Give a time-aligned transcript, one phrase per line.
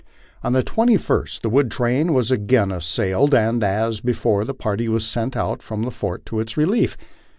[0.43, 5.05] On the 21st the wood train was again assailed, and, as before, a party was
[5.05, 6.97] sent out from the fort to its relief.